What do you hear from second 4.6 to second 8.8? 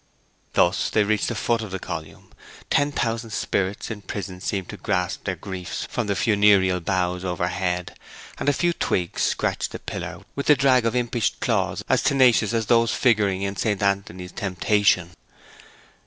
to gasp their griefs from the funereal boughs overhead, and a few